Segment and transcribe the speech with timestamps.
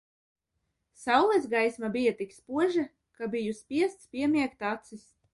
[0.99, 2.85] Saules gaisma bija tik spoža,
[3.19, 5.05] ka biju spiests piemiegt acis.